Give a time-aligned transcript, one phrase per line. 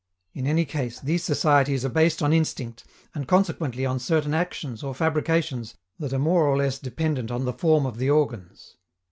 [0.33, 4.95] In any case, these societies are based on instinct, and consequently on certain actions or
[4.95, 8.77] fabrications that are more or less dependent on the form of the organs.